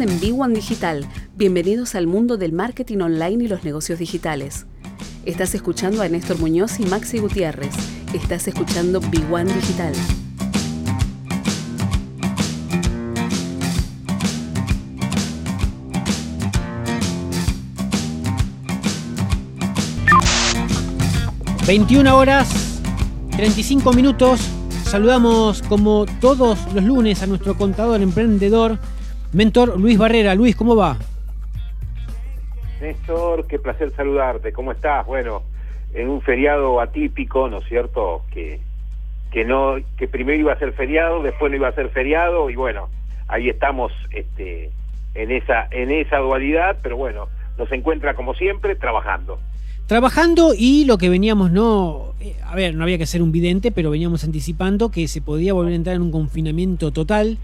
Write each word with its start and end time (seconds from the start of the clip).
En 0.00 0.20
B1 0.20 0.54
Digital. 0.54 1.04
Bienvenidos 1.34 1.96
al 1.96 2.06
mundo 2.06 2.36
del 2.36 2.52
marketing 2.52 2.98
online 2.98 3.42
y 3.44 3.48
los 3.48 3.64
negocios 3.64 3.98
digitales. 3.98 4.64
Estás 5.24 5.56
escuchando 5.56 6.02
a 6.02 6.08
Néstor 6.08 6.38
Muñoz 6.38 6.78
y 6.78 6.86
Maxi 6.86 7.18
Gutiérrez. 7.18 7.72
Estás 8.14 8.46
escuchando 8.46 9.00
B1 9.00 9.46
Digital. 9.46 9.92
...21 21.66 22.12
horas... 22.12 22.48
...35 23.32 23.96
minutos... 23.96 24.40
...saludamos 24.84 25.62
como 25.62 26.06
todos 26.20 26.58
los 26.72 26.84
lunes... 26.84 27.20
...a 27.22 27.26
nuestro 27.26 27.56
contador 27.56 28.00
emprendedor... 28.00 28.78
Mentor 29.32 29.78
Luis 29.78 29.98
Barrera. 29.98 30.34
Luis, 30.34 30.56
¿cómo 30.56 30.74
va? 30.74 30.96
Néstor, 32.80 33.46
qué 33.46 33.58
placer 33.58 33.92
saludarte. 33.94 34.52
¿Cómo 34.52 34.72
estás? 34.72 35.04
Bueno, 35.06 35.42
en 35.94 36.08
un 36.08 36.20
feriado 36.22 36.80
atípico, 36.80 37.48
¿no 37.48 37.58
es 37.58 37.68
cierto? 37.68 38.22
Que, 38.32 38.60
que 39.30 39.44
no, 39.44 39.76
que 39.96 40.08
primero 40.08 40.38
iba 40.38 40.52
a 40.52 40.58
ser 40.58 40.72
feriado, 40.72 41.22
después 41.22 41.50
no 41.50 41.56
iba 41.56 41.68
a 41.68 41.74
ser 41.74 41.90
feriado, 41.90 42.50
y 42.50 42.56
bueno, 42.56 42.88
ahí 43.26 43.48
estamos 43.48 43.92
este, 44.10 44.70
en 45.14 45.30
esa, 45.30 45.68
en 45.70 45.90
esa 45.90 46.18
dualidad, 46.18 46.78
pero 46.82 46.96
bueno, 46.96 47.28
nos 47.58 47.70
encuentra 47.72 48.14
como 48.14 48.34
siempre 48.34 48.76
trabajando. 48.76 49.38
Trabajando 49.86 50.52
y 50.56 50.84
lo 50.84 50.98
que 50.98 51.08
veníamos, 51.08 51.50
no, 51.50 52.12
eh, 52.20 52.36
a 52.44 52.54
ver, 52.54 52.74
no 52.74 52.84
había 52.84 52.98
que 52.98 53.06
ser 53.06 53.22
un 53.22 53.32
vidente, 53.32 53.72
pero 53.72 53.90
veníamos 53.90 54.22
anticipando 54.22 54.90
que 54.90 55.08
se 55.08 55.22
podía 55.22 55.54
volver 55.54 55.72
a 55.72 55.76
entrar 55.76 55.96
en 55.96 56.02
un 56.02 56.12
confinamiento 56.12 56.92
total 56.92 57.38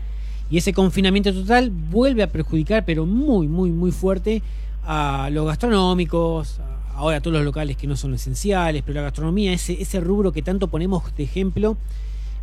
y 0.50 0.58
ese 0.58 0.72
confinamiento 0.72 1.32
total 1.32 1.70
vuelve 1.70 2.22
a 2.22 2.28
perjudicar, 2.28 2.84
pero 2.84 3.06
muy, 3.06 3.48
muy, 3.48 3.70
muy 3.70 3.90
fuerte, 3.90 4.42
a 4.84 5.30
los 5.32 5.46
gastronómicos, 5.46 6.60
ahora 6.94 7.16
a 7.16 7.20
todos 7.20 7.36
los 7.36 7.44
locales 7.44 7.76
que 7.76 7.86
no 7.86 7.96
son 7.96 8.14
esenciales, 8.14 8.82
pero 8.82 8.96
la 8.96 9.02
gastronomía, 9.02 9.52
ese, 9.52 9.80
ese 9.80 10.00
rubro 10.00 10.32
que 10.32 10.42
tanto 10.42 10.68
ponemos 10.68 11.14
de 11.16 11.24
ejemplo, 11.24 11.76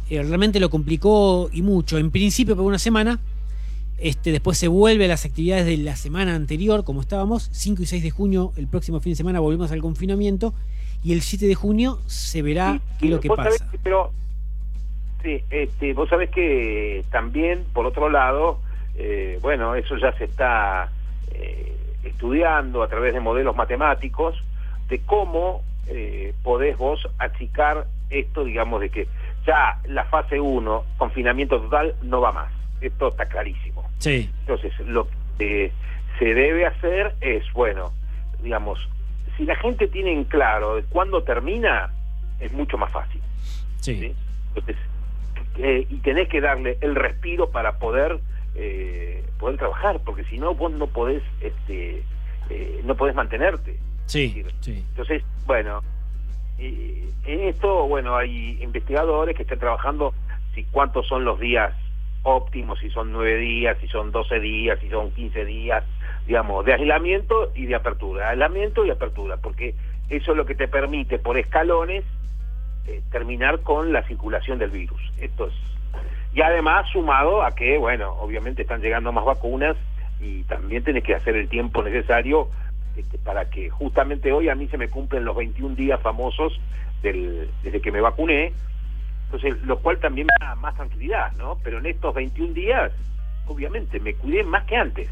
eh, 0.09 0.21
realmente 0.23 0.59
lo 0.59 0.69
complicó 0.69 1.49
y 1.53 1.61
mucho. 1.61 1.97
En 1.97 2.11
principio 2.11 2.55
por 2.55 2.65
una 2.65 2.79
semana, 2.79 3.19
este, 3.97 4.31
después 4.31 4.57
se 4.57 4.67
vuelve 4.67 5.05
a 5.05 5.07
las 5.07 5.25
actividades 5.25 5.65
de 5.65 5.77
la 5.77 5.95
semana 5.95 6.35
anterior, 6.35 6.83
como 6.83 7.01
estábamos, 7.01 7.49
5 7.51 7.83
y 7.83 7.85
6 7.85 8.03
de 8.03 8.11
junio, 8.11 8.51
el 8.57 8.67
próximo 8.67 8.99
fin 8.99 9.13
de 9.13 9.17
semana 9.17 9.39
volvemos 9.39 9.71
al 9.71 9.81
confinamiento, 9.81 10.53
y 11.03 11.13
el 11.13 11.21
7 11.21 11.47
de 11.47 11.55
junio 11.55 11.99
se 12.07 12.41
verá 12.41 12.81
qué 12.99 13.05
es 13.05 13.11
lo 13.11 13.19
que 13.19 13.29
pasa. 13.29 13.69
pero 13.83 14.11
Sí, 15.23 15.43
este, 15.49 15.93
vos 15.93 16.09
sabés 16.09 16.29
que 16.29 17.03
también, 17.11 17.65
por 17.73 17.85
otro 17.85 18.09
lado, 18.09 18.59
eh, 18.97 19.39
bueno, 19.41 19.75
eso 19.75 19.97
ya 19.97 20.11
se 20.13 20.25
está 20.25 20.89
eh, 21.33 21.75
estudiando 22.03 22.81
a 22.81 22.87
través 22.87 23.13
de 23.13 23.19
modelos 23.19 23.55
matemáticos 23.55 24.41
de 24.89 24.99
cómo 24.99 25.61
eh, 25.87 26.33
podés 26.43 26.77
vos 26.77 27.07
achicar 27.19 27.85
esto, 28.09 28.43
digamos, 28.43 28.81
de 28.81 28.89
que 28.89 29.07
ya 29.45 29.79
la 29.85 30.05
fase 30.05 30.39
1, 30.39 30.83
confinamiento 30.97 31.59
total, 31.61 31.95
no 32.03 32.21
va 32.21 32.31
más. 32.31 32.51
Esto 32.81 33.09
está 33.09 33.25
clarísimo. 33.27 33.89
Sí. 33.99 34.29
Entonces, 34.41 34.77
lo 34.79 35.07
que 35.37 35.71
se 36.19 36.33
debe 36.33 36.65
hacer 36.65 37.15
es, 37.21 37.43
bueno, 37.53 37.91
digamos, 38.41 38.79
si 39.37 39.45
la 39.45 39.55
gente 39.55 39.87
tiene 39.87 40.11
en 40.11 40.23
claro 40.25 40.75
de 40.75 40.83
cuándo 40.83 41.23
termina, 41.23 41.91
es 42.39 42.51
mucho 42.51 42.77
más 42.77 42.91
fácil. 42.91 43.21
Sí. 43.79 43.99
¿sí? 43.99 44.15
Entonces, 44.49 44.77
eh, 45.57 45.85
y 45.89 45.97
tenés 45.97 46.29
que 46.29 46.39
darle 46.39 46.77
el 46.81 46.95
respiro 46.95 47.49
para 47.51 47.77
poder 47.77 48.19
eh, 48.55 49.23
poder 49.37 49.57
trabajar 49.57 49.99
porque 50.05 50.23
si 50.25 50.37
no 50.37 50.55
vos 50.55 50.71
no 50.71 50.87
podés 50.87 51.21
este 51.41 52.03
eh, 52.49 52.81
no 52.85 52.95
podés 52.95 53.15
mantenerte 53.15 53.77
sí, 54.05 54.45
sí. 54.61 54.85
entonces 54.89 55.23
bueno 55.45 55.81
en 56.57 57.39
esto 57.41 57.87
bueno 57.87 58.15
hay 58.15 58.61
investigadores 58.61 59.35
que 59.35 59.43
están 59.43 59.59
trabajando 59.59 60.13
si 60.55 60.63
cuántos 60.65 61.07
son 61.07 61.25
los 61.25 61.39
días 61.39 61.73
óptimos 62.23 62.79
si 62.79 62.89
son 62.89 63.11
nueve 63.11 63.37
días 63.37 63.77
si 63.81 63.87
son 63.87 64.11
doce 64.11 64.39
días 64.39 64.79
si 64.79 64.89
son 64.89 65.11
quince 65.11 65.43
días 65.43 65.83
digamos 66.27 66.63
de 66.65 66.73
aislamiento 66.73 67.51
y 67.55 67.65
de 67.65 67.75
apertura 67.75 68.29
aislamiento 68.29 68.85
y 68.85 68.91
apertura 68.91 69.37
porque 69.37 69.75
eso 70.09 70.31
es 70.31 70.37
lo 70.37 70.45
que 70.45 70.55
te 70.55 70.67
permite 70.67 71.19
por 71.19 71.37
escalones 71.37 72.05
eh, 72.87 73.01
terminar 73.11 73.61
con 73.61 73.93
la 73.93 74.03
circulación 74.03 74.59
del 74.59 74.71
virus. 74.71 75.01
Esto 75.19 75.47
es 75.47 75.53
y 76.33 76.41
además 76.41 76.87
sumado 76.91 77.43
a 77.43 77.53
que, 77.53 77.77
bueno, 77.77 78.13
obviamente 78.13 78.61
están 78.61 78.81
llegando 78.81 79.11
más 79.11 79.25
vacunas 79.25 79.75
y 80.21 80.43
también 80.43 80.83
tenés 80.83 81.03
que 81.03 81.15
hacer 81.15 81.35
el 81.35 81.49
tiempo 81.49 81.83
necesario 81.83 82.47
este, 82.95 83.17
para 83.17 83.49
que 83.49 83.69
justamente 83.69 84.31
hoy 84.31 84.47
a 84.47 84.55
mí 84.55 84.67
se 84.67 84.77
me 84.77 84.87
cumplen 84.87 85.25
los 85.25 85.35
21 85.35 85.75
días 85.75 85.99
famosos 86.01 86.57
del, 87.01 87.49
desde 87.63 87.81
que 87.81 87.91
me 87.91 87.99
vacuné, 87.99 88.53
entonces 89.25 89.61
lo 89.63 89.79
cual 89.79 89.99
también 89.99 90.27
me 90.27 90.45
da 90.45 90.55
más 90.55 90.75
tranquilidad, 90.75 91.33
¿no? 91.33 91.57
Pero 91.63 91.79
en 91.79 91.87
estos 91.87 92.13
21 92.13 92.53
días, 92.53 92.91
obviamente, 93.47 93.99
me 93.99 94.13
cuidé 94.13 94.43
más 94.43 94.63
que 94.65 94.77
antes. 94.77 95.09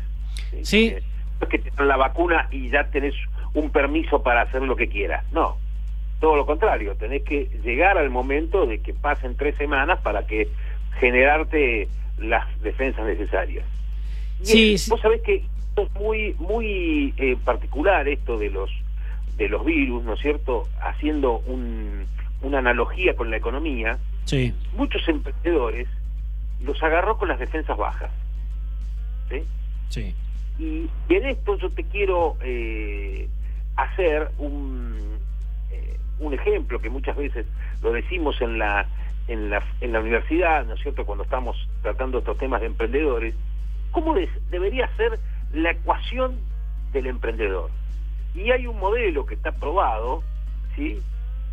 Sí. 0.62 0.96
No 1.40 1.48
es 1.48 1.50
que 1.50 1.60
te 1.60 1.72
dan 1.72 1.88
la 1.88 1.98
vacuna 1.98 2.48
y 2.52 2.70
ya 2.70 2.86
tenés 2.92 3.16
un 3.54 3.72
permiso 3.72 4.24
para 4.24 4.42
hacer 4.42 4.62
lo 4.62 4.76
que 4.76 4.88
quieras, 4.88 5.26
no 5.32 5.58
todo 6.20 6.36
lo 6.36 6.46
contrario, 6.46 6.96
tenés 6.96 7.24
que 7.24 7.50
llegar 7.64 7.98
al 7.98 8.10
momento 8.10 8.66
de 8.66 8.80
que 8.80 8.94
pasen 8.94 9.36
tres 9.36 9.56
semanas 9.56 10.00
para 10.02 10.28
que 10.28 10.50
generarte 11.00 11.88
las 12.18 12.46
defensas 12.62 13.06
necesarias. 13.06 13.66
Sí, 14.42 14.76
Vos 14.90 15.02
sabés 15.02 15.22
que 15.22 15.46
es 15.78 15.94
muy 15.96 16.36
muy 16.40 17.14
eh, 17.18 17.38
particular 17.44 18.08
esto 18.08 18.38
de 18.38 18.50
los 18.50 18.70
de 19.38 19.48
los 19.48 19.64
virus, 19.64 20.04
¿no 20.04 20.14
es 20.14 20.20
cierto? 20.20 20.68
Haciendo 20.82 21.40
un, 21.40 22.06
una 22.42 22.60
analogía 22.60 23.16
con 23.16 23.32
la 23.32 23.38
economía, 23.38 23.98
sí. 24.26 24.54
muchos 24.76 25.08
emprendedores 25.08 25.88
los 26.62 26.82
agarró 26.84 27.18
con 27.18 27.30
las 27.30 27.40
defensas 27.40 27.78
bajas. 27.78 28.12
¿sí? 29.30 29.44
Sí. 29.88 30.16
Y, 30.60 30.90
en 31.14 31.26
esto 31.26 31.58
yo 31.58 31.70
te 31.70 31.86
quiero 31.86 32.36
eh, 32.42 33.30
hacer 33.78 34.30
un 34.38 34.89
un 36.20 36.34
ejemplo 36.34 36.80
que 36.80 36.90
muchas 36.90 37.16
veces 37.16 37.46
lo 37.82 37.92
decimos 37.92 38.40
en 38.42 38.60
la, 38.60 38.86
en 39.28 39.50
la, 39.50 39.64
en 39.82 39.94
la 39.94 40.00
universidad, 40.00 40.66
¿no 40.66 40.74
es 40.74 40.82
cierto?, 40.82 41.06
cuando 41.06 41.24
estamos 41.24 41.58
tratando 41.82 42.20
estos 42.20 42.38
temas 42.38 42.62
de 42.62 42.68
emprendedores, 42.68 43.36
¿cómo 43.92 44.16
debería 44.50 44.90
ser 44.98 45.20
la 45.54 45.72
ecuación 45.72 46.40
del 46.92 47.08
emprendedor? 47.08 47.72
Y 48.36 48.52
hay 48.52 48.68
un 48.68 48.80
modelo 48.80 49.26
que 49.26 49.36
está 49.36 49.52
probado, 49.52 50.24
¿sí?, 50.76 51.02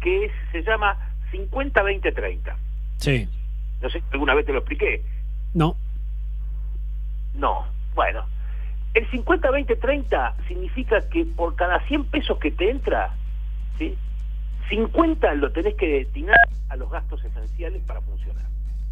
que 0.01 0.31
se 0.53 0.63
llama 0.63 0.97
50-20-30. 1.33 2.55
Sí. 2.99 3.29
No 3.81 3.91
sé 3.91 4.03
alguna 4.13 4.35
vez 4.35 4.47
te 4.47 4.53
lo 4.53 4.59
expliqué. 4.59 5.03
No. 5.55 5.77
No. 7.35 7.67
Bueno, 7.95 8.25
el 8.95 9.11
50-20-30 9.11 10.47
significa 10.49 11.09
que 11.09 11.25
por 11.25 11.55
cada 11.57 11.81
100 11.87 12.05
pesos 12.07 12.39
que 12.39 12.51
te 12.51 12.71
entra, 12.71 13.15
¿sí? 13.79 13.97
50 14.69 15.35
lo 15.35 15.53
tenés 15.53 15.75
que 15.75 15.89
destinar 15.89 16.37
a 16.69 16.77
los 16.77 16.91
gastos 16.91 17.25
esenciales 17.25 17.83
para 17.83 18.01
funcionar. 18.01 18.45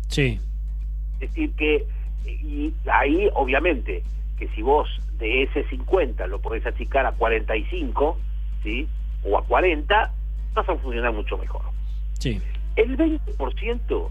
Sí. 0.09 0.41
Es 1.21 1.31
decir, 1.31 1.53
que 1.55 1.87
y 2.27 2.73
ahí 2.91 3.29
obviamente 3.35 4.03
que 4.39 4.49
si 4.49 4.63
vos 4.63 4.89
de 5.19 5.45
ese 5.45 5.65
50 5.69 6.27
lo 6.27 6.41
podés 6.41 6.67
achicar 6.67 7.07
a 7.07 7.13
45, 7.13 8.19
¿sí? 8.63 8.89
O 9.25 9.39
a 9.39 9.45
40, 9.45 10.13
vas 10.55 10.69
a 10.69 10.77
funcionar 10.77 11.13
mucho 11.13 11.39
mejor. 11.39 11.63
Sí. 12.19 12.41
El 12.77 12.97
20% 12.97 14.09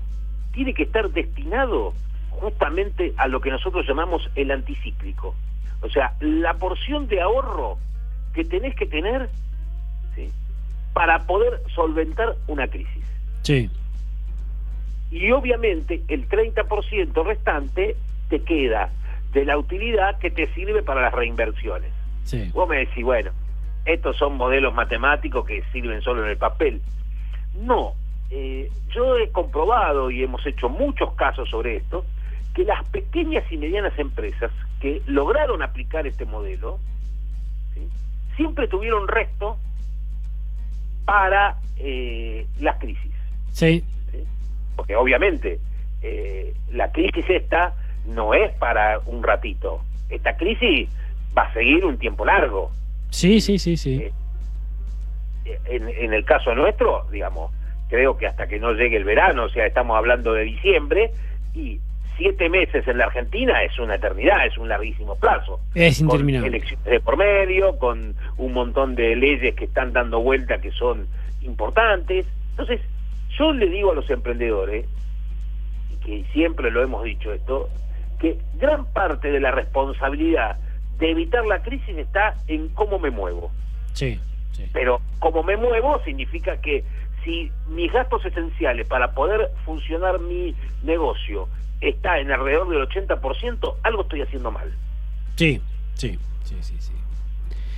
tiene 0.54 0.74
que 0.74 0.84
estar 0.84 1.10
destinado 1.10 1.94
justamente 2.30 3.14
a 3.18 3.28
lo 3.28 3.42
que 3.42 3.52
nosotros 3.52 3.86
llamamos 3.88 4.30
el 4.36 4.52
anticíclico. 4.52 5.36
O 5.82 5.90
sea, 5.90 6.16
la 6.20 6.54
porción 6.56 7.08
de 7.08 7.22
ahorro 7.22 7.78
que 8.34 8.44
tenés 8.46 8.76
que 8.76 8.86
tener 8.86 9.30
para 10.94 11.20
poder 11.26 11.62
solventar 11.74 12.36
una 12.48 12.68
crisis. 12.68 13.04
Sí. 13.42 13.70
Y 15.12 15.32
obviamente 15.32 16.02
el 16.08 16.28
30% 16.28 17.26
restante 17.26 17.96
te 18.30 18.40
queda 18.42 18.90
de 19.34 19.46
la 19.46 19.58
utilidad 19.58 20.18
que 20.20 20.32
te 20.32 20.48
sirve 20.54 20.82
para 20.84 21.02
las 21.02 21.14
reinversiones. 21.14 21.92
Sí. 22.24 22.50
Vos 22.54 22.70
me 22.70 22.78
decís, 22.78 23.04
bueno, 23.04 23.32
estos 23.86 24.18
son 24.18 24.38
modelos 24.38 24.74
matemáticos 24.74 25.46
que 25.46 25.64
sirven 25.72 26.02
solo 26.02 26.24
en 26.24 26.32
el 26.32 26.38
papel. 26.38 26.82
No, 27.56 27.94
eh, 28.30 28.72
yo 28.90 29.18
he 29.18 29.30
comprobado 29.30 30.10
y 30.10 30.24
hemos 30.24 30.46
hecho 30.46 30.70
muchos 30.70 31.14
casos 31.16 31.50
sobre 31.50 31.78
esto, 31.78 32.06
que 32.56 32.64
las 32.64 32.88
pequeñas 32.90 33.44
y 33.52 33.58
medianas 33.58 33.98
empresas 33.98 34.52
que 34.80 35.02
lograron 35.08 35.62
aplicar 35.62 36.08
este 36.08 36.26
modelo, 36.26 36.80
siempre 38.36 38.68
tuvieron 38.68 39.08
resto 39.08 39.58
para 41.06 41.58
eh, 41.78 42.46
las 42.60 42.78
crisis. 42.78 43.12
Sí. 43.52 43.84
Porque 44.76 44.96
obviamente 44.96 45.60
eh, 46.02 46.54
la 46.72 46.92
crisis 46.92 47.26
esta 47.30 47.74
no 48.06 48.34
es 48.34 48.52
para 48.54 49.00
un 49.06 49.24
ratito, 49.24 49.82
esta 50.10 50.36
crisis 50.36 50.90
va 51.38 51.44
a 51.44 51.54
seguir 51.54 51.86
un 51.86 51.98
tiempo 51.98 52.26
largo. 52.26 52.72
Sí, 53.10 53.40
sí, 53.42 53.60
sí, 53.60 53.78
sí. 53.78 54.04
Eh, 55.46 55.60
en, 55.66 55.88
en 55.88 56.14
el 56.14 56.26
caso 56.26 56.54
nuestro, 56.56 57.06
digamos, 57.12 57.52
creo 57.90 58.18
que 58.18 58.28
hasta 58.28 58.48
que 58.48 58.60
no 58.60 58.74
llegue 58.74 58.98
el 58.98 59.04
verano, 59.04 59.44
o 59.46 59.50
sea, 59.50 59.66
estamos 59.66 59.98
hablando 59.98 60.34
de 60.34 60.44
diciembre, 60.44 61.12
y 61.54 61.80
siete 62.18 62.50
meses 62.50 62.88
en 62.88 62.98
la 62.98 63.06
Argentina 63.06 63.64
es 63.64 63.78
una 63.80 63.96
eternidad, 63.96 64.46
es 64.46 64.58
un 64.58 64.70
larguísimo 64.70 65.16
plazo. 65.16 65.60
Es 65.74 66.00
interminable. 66.00 66.48
Con 66.48 66.56
elecciones 66.56 66.86
de 66.86 67.00
por 67.00 67.18
medio, 67.18 67.78
con 67.78 68.16
un 68.38 68.54
montón 68.54 68.96
de 68.96 69.16
leyes 69.16 69.56
que 69.56 69.66
están 69.66 69.94
dando 69.94 70.20
vuelta 70.20 70.60
que 70.60 70.72
son 70.72 71.08
importantes. 71.42 72.26
Entonces, 72.52 72.82
yo 73.38 73.52
le 73.54 73.68
digo 73.68 73.92
a 73.92 73.96
los 73.96 74.10
emprendedores, 74.10 74.86
y 75.92 76.06
que 76.06 76.26
siempre 76.34 76.72
lo 76.72 76.84
hemos 76.84 77.04
dicho 77.04 77.34
esto, 77.34 77.70
que 78.20 78.38
gran 78.56 78.86
parte 78.86 79.32
de 79.32 79.40
la 79.40 79.52
responsabilidad 79.52 80.58
de 81.00 81.12
evitar 81.12 81.46
la 81.46 81.62
crisis 81.62 81.98
está 81.98 82.36
en 82.48 82.70
cómo 82.70 83.00
me 83.00 83.10
muevo. 83.10 83.52
Sí, 83.94 84.20
sí. 84.52 84.66
Pero 84.72 85.02
como 85.20 85.44
me 85.44 85.58
muevo 85.58 86.02
significa 86.04 86.58
que 86.58 86.84
si 87.24 87.52
mis 87.70 87.92
gastos 87.92 88.26
esenciales 88.26 88.88
para 88.88 89.12
poder 89.14 89.50
funcionar 89.66 90.20
mi 90.20 90.56
negocio 90.84 91.48
está 91.82 92.20
en 92.20 92.32
alrededor 92.32 92.70
del 92.70 92.88
80%, 92.88 93.76
algo 93.84 94.02
estoy 94.04 94.22
haciendo 94.22 94.52
mal. 94.52 94.72
Sí, 95.36 95.62
sí, 95.96 96.18
sí, 96.44 96.56
sí. 96.62 96.76
sí. 96.80 96.94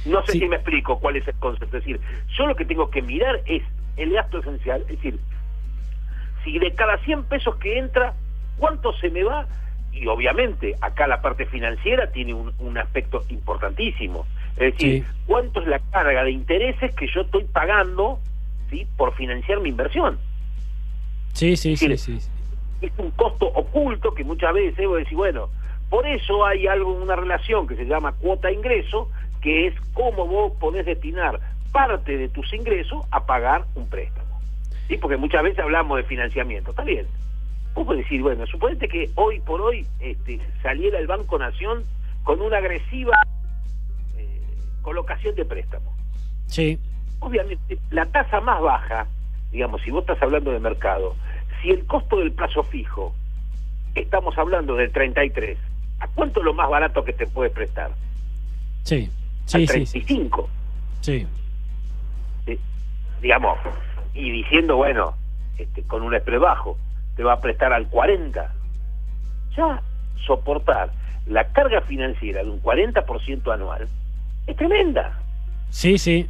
No 0.05 0.23
sé 0.25 0.33
Sí. 0.33 0.39
si 0.39 0.47
me 0.47 0.57
explico 0.57 0.99
cuál 0.99 1.15
es 1.15 1.27
el 1.27 1.33
concepto. 1.35 1.77
Es 1.77 1.83
decir, 1.83 1.99
yo 2.37 2.45
lo 2.45 2.55
que 2.55 2.65
tengo 2.65 2.89
que 2.91 3.01
mirar 3.01 3.41
es 3.45 3.63
el 3.97 4.11
gasto 4.11 4.39
esencial. 4.39 4.81
Es 4.81 4.87
decir, 4.89 5.19
si 6.43 6.59
de 6.59 6.71
cada 6.75 6.97
100 6.99 7.23
pesos 7.23 7.55
que 7.55 7.79
entra, 7.79 8.13
¿cuánto 8.59 8.93
se 8.93 9.09
me 9.09 9.23
va? 9.23 9.47
Y 9.91 10.05
obviamente 10.07 10.75
acá 10.81 11.07
la 11.07 11.21
parte 11.21 11.45
financiera 11.47 12.11
tiene 12.11 12.33
un, 12.35 12.53
un 12.59 12.77
aspecto 12.77 13.23
importantísimo. 13.29 14.27
Es 14.57 14.73
decir, 14.73 15.03
Sí. 15.03 15.09
¿cuánto 15.25 15.61
es 15.61 15.67
la 15.67 15.79
carga 15.91 16.23
de 16.23 16.31
intereses 16.31 16.93
que 16.93 17.07
yo 17.07 17.21
estoy 17.21 17.45
pagando 17.45 18.19
¿sí? 18.69 18.87
por 18.97 19.13
financiar 19.15 19.59
mi 19.59 19.69
inversión? 19.69 20.17
Sí, 21.33 21.55
sí, 21.57 21.75
sí, 21.75 21.85
Mire, 21.85 21.97
sí. 21.97 22.19
sí. 22.19 22.29
es 22.81 22.91
un 22.97 23.11
costo 23.11 23.47
oculto 23.47 24.13
que 24.13 24.23
muchas 24.23 24.53
veces 24.53 24.87
vos 24.87 24.97
decís, 24.97 25.17
bueno, 25.17 25.49
por 25.89 26.07
eso 26.07 26.45
hay 26.45 26.67
algo, 26.67 26.93
una 26.93 27.15
relación 27.15 27.67
que 27.67 27.75
se 27.75 27.85
llama 27.85 28.13
cuota 28.13 28.51
ingreso, 28.51 29.09
que 29.41 29.67
es 29.67 29.75
cómo 29.93 30.25
vos 30.27 30.53
podés 30.59 30.85
destinar 30.85 31.39
parte 31.71 32.17
de 32.17 32.29
tus 32.29 32.51
ingresos 32.53 33.05
a 33.11 33.25
pagar 33.25 33.65
un 33.75 33.87
préstamo. 33.87 34.39
¿Sí? 34.87 34.97
Porque 34.97 35.17
muchas 35.17 35.43
veces 35.43 35.59
hablamos 35.59 35.97
de 35.97 36.03
financiamiento, 36.03 36.71
está 36.71 36.83
bien. 36.83 37.07
Podés 37.73 38.03
decir, 38.03 38.21
bueno, 38.21 38.47
suponete 38.47 38.87
que 38.87 39.09
hoy 39.15 39.41
por 39.41 39.61
hoy 39.61 39.85
este, 39.99 40.39
saliera 40.61 40.97
el 40.97 41.07
Banco 41.07 41.37
Nación 41.37 41.83
con 42.23 42.41
una 42.41 42.57
agresiva 42.57 43.13
eh, 44.17 44.39
colocación 44.81 45.35
de 45.35 45.45
préstamo 45.45 45.93
Sí, 46.47 46.79
obviamente 47.19 47.77
la 47.91 48.05
tasa 48.05 48.41
más 48.41 48.61
baja, 48.61 49.07
digamos, 49.51 49.81
si 49.81 49.91
vos 49.91 50.01
estás 50.01 50.21
hablando 50.21 50.51
de 50.51 50.59
mercado, 50.59 51.15
si 51.61 51.69
el 51.69 51.85
costo 51.85 52.17
del 52.17 52.31
plazo 52.31 52.63
fijo, 52.63 53.13
estamos 53.95 54.37
hablando 54.37 54.75
del 54.75 54.91
33, 54.91 55.57
¿a 55.99 56.07
cuánto 56.09 56.39
es 56.39 56.45
lo 56.45 56.53
más 56.53 56.69
barato 56.69 57.03
que 57.03 57.13
te 57.13 57.27
puede 57.27 57.49
prestar? 57.49 57.91
sí, 58.83 59.09
Al 59.53 59.61
sí, 59.61 59.67
sí, 59.67 59.85
sí. 59.85 59.91
35, 60.01 60.49
sí. 61.01 61.27
¿sí? 62.45 62.59
digamos, 63.21 63.57
y 64.13 64.31
diciendo, 64.31 64.77
bueno, 64.77 65.13
este, 65.57 65.83
con 65.83 66.01
un 66.03 66.17
spread 66.17 66.39
bajo, 66.39 66.77
te 67.15 67.23
va 67.23 67.33
a 67.33 67.41
prestar 67.41 67.73
al 67.73 67.87
40. 67.87 68.53
Ya 69.57 69.81
soportar 70.25 70.91
la 71.27 71.45
carga 71.51 71.81
financiera 71.81 72.43
de 72.43 72.49
un 72.49 72.61
40% 72.61 73.53
anual 73.53 73.87
es 74.47 74.55
tremenda. 74.55 75.19
Sí, 75.69 75.97
sí. 75.97 76.27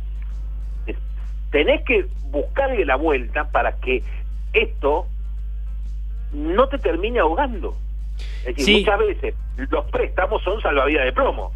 Tenés 1.55 1.83
que 1.83 2.05
buscarle 2.31 2.83
la 2.83 2.97
vuelta 2.97 3.45
para 3.49 3.77
que 3.77 4.03
esto 4.51 5.07
no 6.33 6.67
te 6.67 6.77
termine 6.79 7.19
ahogando. 7.19 7.77
Es 8.45 8.57
decir, 8.57 8.65
Sí. 8.65 8.79
muchas 8.81 8.99
veces 8.99 9.35
los 9.69 9.85
préstamos 9.85 10.43
son 10.43 10.61
salvavidas 10.61 11.05
de 11.05 11.13
plomo. 11.13 11.53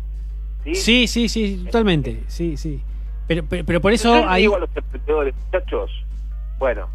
¿sí? 0.63 0.73
Sí, 0.75 1.07
sí, 1.07 1.27
sí, 1.27 1.63
totalmente. 1.65 2.21
Sí, 2.27 2.55
sí. 2.55 2.81
Pero, 3.27 3.43
pero, 3.49 3.65
pero 3.65 3.81
por 3.81 3.91
eso 3.91 4.13
ahí. 4.25 4.43
digo 4.43 4.55
a 4.55 4.59
los 4.59 4.69
emprendedores, 4.73 5.35
muchachos, 5.35 5.91
bueno, 6.59 6.87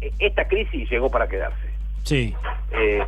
e- 0.00 0.12
esta 0.20 0.46
crisis 0.46 0.88
llegó 0.88 1.10
para 1.10 1.26
quedarse. 1.28 1.68
Sí, 2.04 2.32
Eh, 2.70 3.02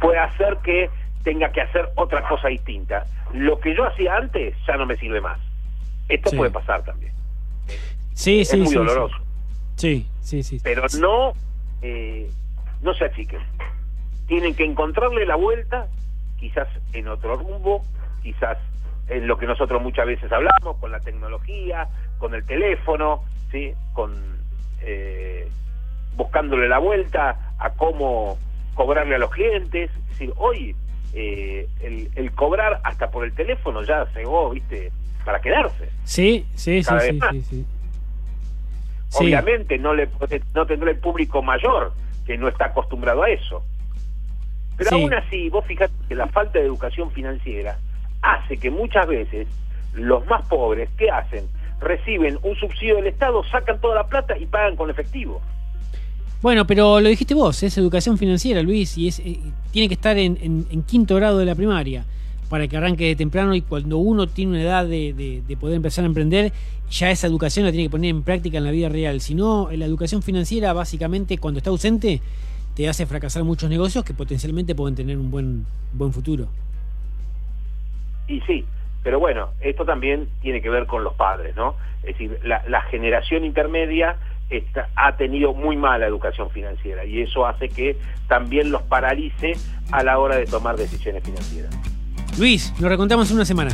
puede 0.00 0.18
hacer 0.18 0.58
que 0.62 0.90
tenga 1.22 1.50
que 1.50 1.62
hacer 1.62 1.88
otra 1.94 2.28
cosa 2.28 2.48
distinta. 2.48 3.06
Lo 3.32 3.58
que 3.58 3.74
yo 3.74 3.86
hacía 3.86 4.16
antes 4.16 4.54
ya 4.66 4.76
no 4.76 4.84
me 4.84 4.96
sirve 4.98 5.22
más. 5.22 5.38
Esto 6.10 6.28
Sí. 6.28 6.36
puede 6.36 6.50
pasar 6.50 6.84
también. 6.84 7.14
Sí, 8.14 8.40
es 8.40 8.48
sí. 8.48 8.56
muy 8.56 8.68
sí, 8.68 8.74
doloroso. 8.74 9.16
Sí, 9.76 10.06
sí, 10.20 10.42
sí. 10.42 10.60
pero 10.62 10.86
no 10.98 11.34
eh, 11.82 12.30
no 12.82 12.94
se 12.94 13.04
achiquen. 13.04 13.40
Tienen 14.26 14.54
que 14.54 14.64
encontrarle 14.64 15.26
la 15.26 15.36
vuelta, 15.36 15.88
quizás 16.38 16.68
en 16.92 17.08
otro 17.08 17.36
rumbo, 17.36 17.84
quizás 18.22 18.56
en 19.08 19.26
lo 19.26 19.36
que 19.36 19.46
nosotros 19.46 19.82
muchas 19.82 20.06
veces 20.06 20.32
hablamos, 20.32 20.76
con 20.80 20.90
la 20.90 21.00
tecnología, 21.00 21.88
con 22.18 22.34
el 22.34 22.44
teléfono, 22.44 23.22
sí, 23.50 23.72
con 23.92 24.12
eh, 24.80 25.48
buscándole 26.16 26.68
la 26.68 26.78
vuelta 26.78 27.54
a 27.58 27.70
cómo 27.70 28.38
cobrarle 28.74 29.16
a 29.16 29.18
los 29.18 29.30
clientes. 29.30 29.90
Es 29.90 30.08
decir, 30.10 30.32
hoy 30.36 30.74
eh, 31.12 31.68
el, 31.80 32.10
el 32.14 32.32
cobrar 32.32 32.80
hasta 32.84 33.10
por 33.10 33.24
el 33.24 33.34
teléfono 33.34 33.82
ya 33.82 34.06
llegó, 34.14 34.50
viste, 34.50 34.90
para 35.24 35.40
quedarse. 35.40 35.88
Sí, 36.04 36.46
sí, 36.54 36.82
sí, 36.82 36.88
Cada 36.88 37.00
sí, 37.00 37.20
sí, 37.30 37.42
sí. 37.42 37.66
Sí. 39.18 39.24
Obviamente 39.24 39.78
no 39.78 39.94
le 39.94 40.08
no 40.54 40.66
tendrá 40.66 40.90
el 40.90 40.98
público 40.98 41.42
mayor 41.42 41.92
que 42.26 42.36
no 42.38 42.48
está 42.48 42.66
acostumbrado 42.66 43.22
a 43.22 43.30
eso. 43.30 43.62
Pero 44.76 44.90
Sí. 44.90 45.02
aún 45.02 45.14
así, 45.14 45.48
vos 45.50 45.64
fijate 45.66 45.92
que 46.08 46.14
la 46.14 46.26
falta 46.28 46.58
de 46.58 46.64
educación 46.66 47.10
financiera 47.12 47.78
hace 48.22 48.56
que 48.56 48.70
muchas 48.70 49.06
veces 49.06 49.46
los 49.94 50.26
más 50.26 50.44
pobres, 50.48 50.88
¿qué 50.98 51.10
hacen? 51.10 51.44
Reciben 51.80 52.38
un 52.42 52.56
subsidio 52.56 52.96
del 52.96 53.06
Estado, 53.06 53.44
sacan 53.44 53.80
toda 53.80 53.94
la 53.94 54.06
plata 54.06 54.36
y 54.36 54.46
pagan 54.46 54.74
con 54.74 54.90
efectivo. 54.90 55.40
Bueno, 56.42 56.66
pero 56.66 57.00
lo 57.00 57.08
dijiste 57.08 57.34
vos, 57.34 57.62
es 57.62 57.78
educación 57.78 58.18
financiera, 58.18 58.62
Luis, 58.62 58.98
y 58.98 59.08
es 59.08 59.18
eh, 59.20 59.38
tiene 59.70 59.88
que 59.88 59.94
estar 59.94 60.16
en, 60.18 60.36
en- 60.42 60.66
en 60.70 60.82
quinto 60.82 61.14
grado 61.16 61.38
de 61.38 61.44
la 61.46 61.54
primaria 61.54 62.04
para 62.54 62.68
que 62.68 62.76
arranque 62.76 63.04
de 63.06 63.16
temprano 63.16 63.52
y 63.56 63.62
cuando 63.62 63.98
uno 63.98 64.28
tiene 64.28 64.52
una 64.52 64.62
edad 64.62 64.84
de, 64.86 65.12
de- 65.12 65.42
de 65.44 65.56
poder 65.56 65.74
empezar 65.74 66.04
a 66.04 66.06
emprender, 66.06 66.52
ya 66.88 67.10
esa 67.10 67.26
educación 67.26 67.64
la 67.66 67.72
tiene 67.72 67.86
que 67.86 67.90
poner 67.90 68.10
en 68.10 68.22
práctica 68.22 68.58
en 68.58 68.64
la 68.64 68.70
vida 68.70 68.88
real. 68.88 69.20
Si 69.20 69.34
no, 69.34 69.68
la 69.72 69.84
educación 69.84 70.22
financiera 70.22 70.72
básicamente 70.72 71.36
cuando 71.38 71.58
está 71.58 71.70
ausente 71.70 72.20
te 72.76 72.88
hace 72.88 73.06
fracasar 73.06 73.42
muchos 73.42 73.68
negocios 73.68 74.04
que 74.04 74.14
potencialmente 74.14 74.76
pueden 74.76 74.94
tener 74.94 75.18
un 75.18 75.32
buen, 75.32 75.66
buen 75.94 76.12
futuro. 76.12 76.46
Y 78.28 78.40
sí, 78.42 78.64
pero 79.02 79.18
bueno, 79.18 79.48
esto 79.60 79.84
también 79.84 80.28
tiene 80.40 80.62
que 80.62 80.70
ver 80.70 80.86
con 80.86 81.02
los 81.02 81.14
padres, 81.14 81.56
¿no? 81.56 81.74
Es 82.04 82.10
decir, 82.16 82.38
la, 82.44 82.62
la 82.68 82.82
generación 82.82 83.44
intermedia 83.44 84.16
está- 84.48 84.88
ha 84.94 85.16
tenido 85.16 85.54
muy 85.54 85.76
mala 85.76 86.06
educación 86.06 86.50
financiera 86.50 87.04
y 87.04 87.20
eso 87.20 87.46
hace 87.48 87.68
que 87.68 87.96
también 88.28 88.70
los 88.70 88.82
paralice 88.82 89.54
a 89.90 90.04
la 90.04 90.20
hora 90.20 90.36
de 90.36 90.46
tomar 90.46 90.76
decisiones 90.76 91.24
financieras. 91.24 91.74
Luis, 92.36 92.72
nos 92.80 92.90
recontamos 92.90 93.30
en 93.30 93.36
una 93.36 93.44
semana. 93.44 93.70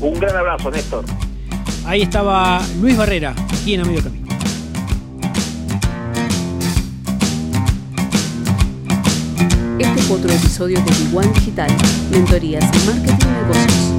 Un 0.00 0.18
gran 0.20 0.36
abrazo, 0.36 0.70
Néstor. 0.70 1.04
Ahí 1.86 2.02
estaba 2.02 2.60
Luis 2.80 2.96
Barrera, 2.96 3.34
aquí 3.50 3.74
en 3.74 3.80
A 3.80 3.84
Camino. 3.84 4.28
Este 9.78 10.02
fue 10.02 10.16
otro 10.16 10.30
episodio 10.30 10.78
de 10.80 10.90
Iguan 11.08 11.32
Digital, 11.32 11.70
Mentorías 12.10 12.64
en 12.64 12.86
Marketing 12.86 13.26
y 13.26 13.30
Negocios. 13.32 13.98